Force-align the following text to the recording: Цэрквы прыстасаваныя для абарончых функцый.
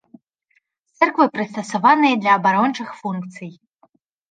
Цэрквы 0.97 1.27
прыстасаваныя 1.35 2.15
для 2.23 2.31
абарончых 2.39 2.89
функцый. 3.05 3.49